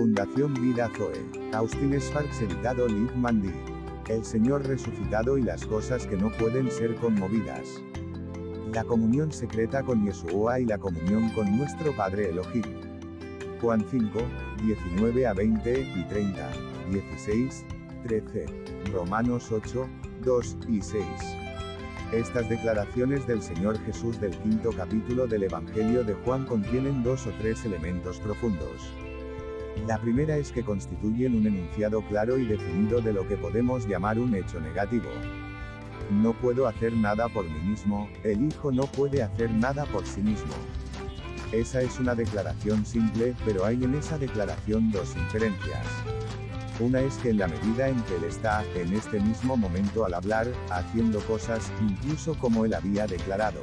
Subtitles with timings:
[0.00, 1.26] Fundación Vida Zoe.
[1.52, 3.52] Austin Sparks editado Liv Mandy.
[4.08, 7.82] El Señor resucitado y las cosas que no pueden ser conmovidas.
[8.72, 12.64] La comunión secreta con Yeshua y la comunión con nuestro Padre Elohim.
[13.60, 14.20] Juan 5,
[14.64, 16.50] 19 a 20 y 30,
[16.90, 17.66] 16,
[18.04, 18.46] 13.
[18.94, 19.86] Romanos 8,
[20.24, 21.04] 2 y 6.
[22.12, 27.32] Estas declaraciones del Señor Jesús del quinto capítulo del Evangelio de Juan contienen dos o
[27.38, 28.94] tres elementos profundos.
[29.86, 34.18] La primera es que constituyen un enunciado claro y definido de lo que podemos llamar
[34.18, 35.08] un hecho negativo.
[36.10, 40.20] No puedo hacer nada por mí mismo, el Hijo no puede hacer nada por sí
[40.20, 40.52] mismo.
[41.52, 45.86] Esa es una declaración simple, pero hay en esa declaración dos inferencias.
[46.78, 50.14] Una es que en la medida en que Él está, en este mismo momento al
[50.14, 53.60] hablar, haciendo cosas, incluso como Él había declarado.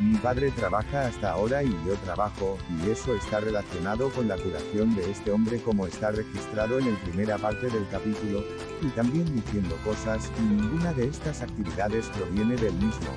[0.00, 4.96] Mi padre trabaja hasta ahora y yo trabajo, y eso está relacionado con la curación
[4.96, 8.42] de este hombre como está registrado en el primera parte del capítulo,
[8.80, 13.10] y también diciendo cosas, y ninguna de estas actividades proviene del mismo.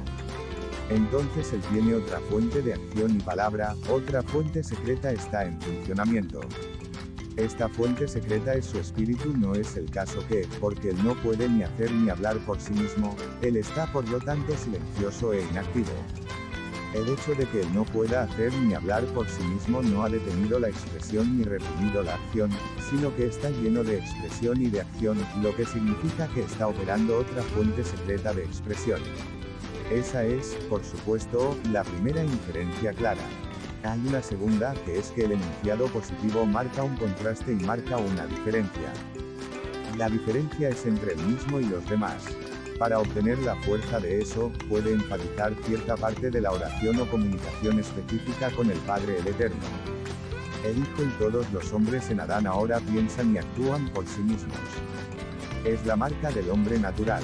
[0.90, 6.42] Entonces él tiene otra fuente de acción y palabra, otra fuente secreta está en funcionamiento.
[7.38, 11.48] Esta fuente secreta es su espíritu, no es el caso que, porque él no puede
[11.48, 15.94] ni hacer ni hablar por sí mismo, él está por lo tanto silencioso e inactivo.
[16.94, 20.10] El hecho de que él no pueda hacer ni hablar por sí mismo no ha
[20.10, 22.52] detenido la expresión ni reprimido la acción,
[22.90, 27.18] sino que está lleno de expresión y de acción, lo que significa que está operando
[27.18, 29.02] otra fuente secreta de expresión.
[29.92, 33.24] Esa es, por supuesto, la primera inferencia clara.
[33.84, 38.28] Hay una segunda, que es que el enunciado positivo marca un contraste y marca una
[38.28, 38.94] diferencia.
[39.98, 42.24] La diferencia es entre el mismo y los demás.
[42.80, 47.80] Para obtener la fuerza de eso, puede enfatizar cierta parte de la oración o comunicación
[47.80, 49.62] específica con el Padre el Eterno.
[50.66, 54.58] El Hijo y todos los hombres en Adán ahora piensan y actúan por sí mismos.
[55.66, 57.24] Es la marca del hombre natural.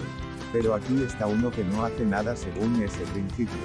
[0.51, 3.59] Pero aquí está uno que no hace nada según ese principio.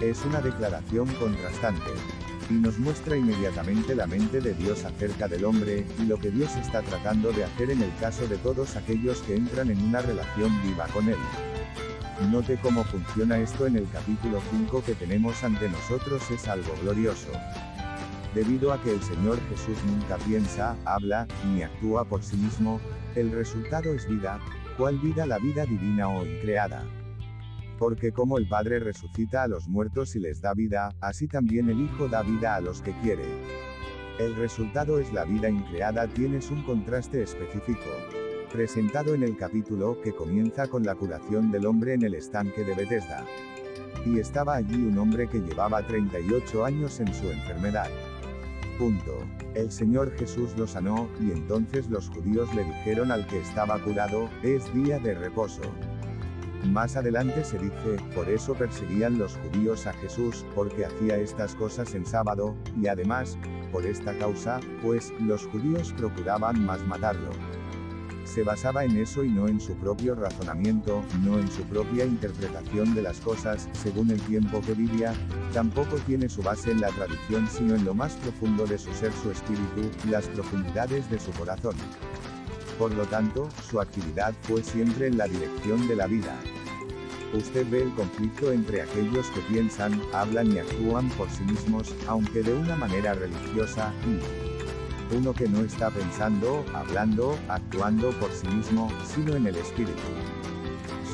[0.00, 1.90] Es una declaración contrastante.
[2.50, 6.56] Y nos muestra inmediatamente la mente de Dios acerca del hombre, y lo que Dios
[6.56, 10.60] está tratando de hacer en el caso de todos aquellos que entran en una relación
[10.62, 11.18] viva con Él.
[12.28, 17.30] Note cómo funciona esto en el capítulo 5 que tenemos ante nosotros es algo glorioso.
[18.34, 22.80] Debido a que el Señor Jesús nunca piensa, habla, ni actúa por sí mismo,
[23.14, 24.40] el resultado es vida,
[24.76, 26.84] ¿cuál vida la vida divina o increada?
[27.80, 31.80] Porque como el Padre resucita a los muertos y les da vida, así también el
[31.80, 33.24] Hijo da vida a los que quiere.
[34.18, 37.88] El resultado es la vida increada tienes un contraste específico.
[38.52, 42.74] Presentado en el capítulo que comienza con la curación del hombre en el estanque de
[42.74, 43.24] Bethesda.
[44.04, 47.88] Y estaba allí un hombre que llevaba 38 años en su enfermedad.
[48.78, 49.24] Punto.
[49.54, 54.28] El Señor Jesús lo sanó, y entonces los judíos le dijeron al que estaba curado,
[54.42, 55.62] es día de reposo.
[56.66, 61.94] Más adelante se dice, por eso perseguían los judíos a Jesús, porque hacía estas cosas
[61.94, 63.38] en sábado, y además,
[63.72, 67.30] por esta causa, pues, los judíos procuraban más matarlo.
[68.24, 72.94] Se basaba en eso y no en su propio razonamiento, no en su propia interpretación
[72.94, 75.14] de las cosas, según el tiempo que vivía,
[75.52, 79.12] tampoco tiene su base en la tradición sino en lo más profundo de su ser,
[79.14, 81.74] su espíritu, las profundidades de su corazón.
[82.80, 86.34] Por lo tanto, su actividad fue siempre en la dirección de la vida.
[87.34, 92.42] Usted ve el conflicto entre aquellos que piensan, hablan y actúan por sí mismos, aunque
[92.42, 98.90] de una manera religiosa, y uno que no está pensando, hablando, actuando por sí mismo,
[99.04, 100.00] sino en el espíritu.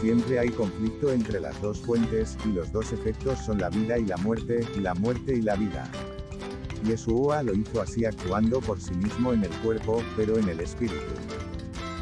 [0.01, 4.05] Siempre hay conflicto entre las dos fuentes, y los dos efectos son la vida y
[4.05, 5.91] la muerte, la muerte y la vida.
[6.85, 11.15] Yeshua lo hizo así actuando por sí mismo en el cuerpo, pero en el espíritu.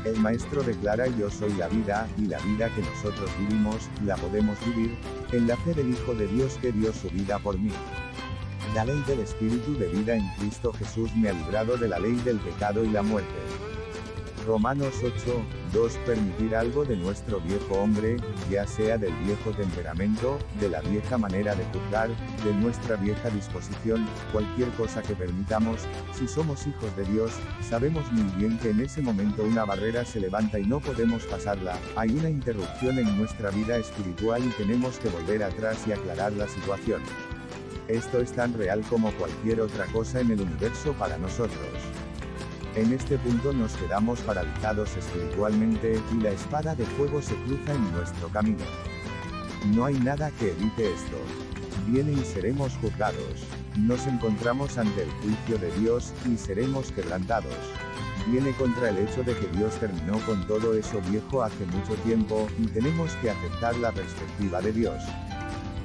[0.05, 4.59] El Maestro declara yo soy la vida, y la vida que nosotros vivimos, la podemos
[4.67, 4.97] vivir,
[5.33, 7.73] en la fe del Hijo de Dios que dio su vida por mí.
[8.75, 12.17] La ley del Espíritu de vida en Cristo Jesús me ha librado de la ley
[12.17, 13.35] del pecado y la muerte.
[14.47, 15.13] Romanos 8,
[15.73, 15.93] 2.
[16.07, 18.17] Permitir algo de nuestro viejo hombre,
[18.51, 22.11] ya sea del viejo temperamento, de la vieja manera de juzgar,
[22.45, 25.81] de nuestra vieja disposición, cualquier cosa que permitamos,
[26.13, 27.33] si somos hijos de Dios,
[27.69, 31.79] sabemos muy bien que en ese momento una barrera se levanta y no podemos pasarla,
[31.97, 36.49] hay una interrupción en nuestra vida espiritual y tenemos que volver atrás y aclarar la
[36.49, 37.03] situación.
[37.89, 41.94] Esto es tan real como cualquier otra cosa en el universo para nosotros.
[42.77, 47.93] En este punto nos quedamos paralizados espiritualmente, y la espada de fuego se cruza en
[47.93, 48.65] nuestro camino.
[49.73, 51.17] No hay nada que evite esto.
[51.87, 53.47] viene y seremos juzgados.
[53.77, 57.55] Nos encontramos ante el juicio de Dios, y seremos quebrantados.
[58.27, 62.49] Viene contra el hecho de que Dios terminó con todo eso viejo hace mucho tiempo,
[62.59, 65.01] y tenemos que aceptar la perspectiva de Dios.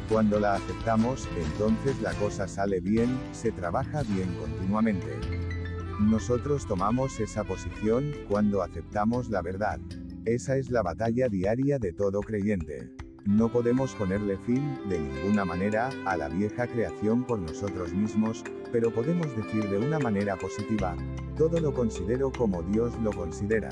[0.09, 5.58] Cuando la aceptamos, entonces la cosa sale bien, se trabaja bien continuamente.
[5.99, 9.81] Nosotros tomamos esa posición, cuando aceptamos la verdad.
[10.23, 12.89] Esa es la batalla diaria de todo creyente.
[13.25, 18.93] No podemos ponerle fin, de ninguna manera, a la vieja creación por nosotros mismos, pero
[18.93, 20.95] podemos decir de una manera positiva,
[21.37, 23.69] todo lo considero como Dios lo considera.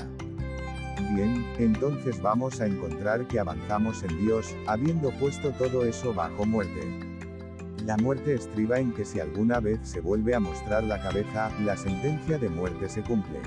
[1.14, 7.17] Bien, entonces vamos a encontrar que avanzamos en Dios, habiendo puesto todo eso bajo muerte.
[7.88, 11.74] La muerte estriba en que si alguna vez se vuelve a mostrar la cabeza, la
[11.74, 13.40] sentencia de muerte se cumple.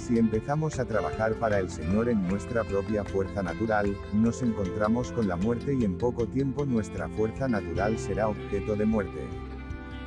[0.00, 5.28] Si empezamos a trabajar para el Señor en nuestra propia fuerza natural, nos encontramos con
[5.28, 9.28] la muerte y en poco tiempo nuestra fuerza natural será objeto de muerte.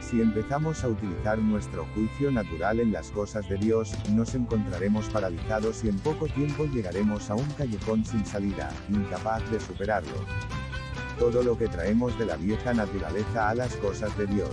[0.02, 5.82] Si empezamos a utilizar nuestro juicio natural en las cosas de Dios, nos encontraremos paralizados
[5.86, 10.65] y en poco tiempo llegaremos a un callejón sin salida, incapaz de superarlo.
[11.20, 14.52] Todo lo que traemos de la vieja naturaleza a las cosas de Dios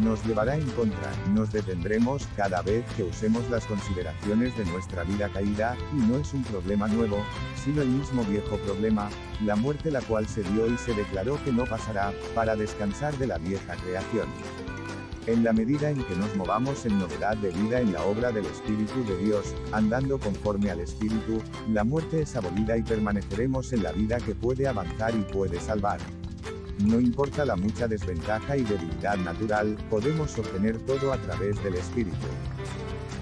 [0.00, 5.28] nos llevará en contra, nos detendremos cada vez que usemos las consideraciones de nuestra vida
[5.28, 7.18] caída, y no es un problema nuevo,
[7.62, 9.10] sino el mismo viejo problema,
[9.44, 13.26] la muerte la cual se dio y se declaró que no pasará, para descansar de
[13.26, 14.28] la vieja creación.
[15.26, 18.44] En la medida en que nos movamos en novedad de vida en la obra del
[18.44, 21.40] Espíritu de Dios, andando conforme al Espíritu,
[21.70, 26.00] la muerte es abolida y permaneceremos en la vida que puede avanzar y puede salvar.
[26.84, 32.26] No importa la mucha desventaja y debilidad natural, podemos obtener todo a través del Espíritu.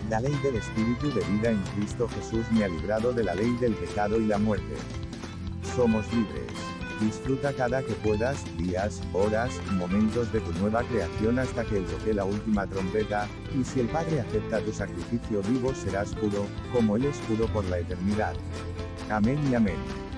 [0.09, 3.55] La ley del Espíritu de vida en Cristo Jesús me ha librado de la ley
[3.61, 4.75] del pecado y la muerte.
[5.77, 6.50] Somos libres.
[7.01, 12.25] Disfruta cada que puedas, días, horas, momentos de tu nueva creación hasta que toque la
[12.25, 13.27] última trompeta,
[13.59, 17.65] y si el Padre acepta tu sacrificio vivo serás puro, como Él es puro por
[17.65, 18.35] la eternidad.
[19.09, 20.10] Amén y amén.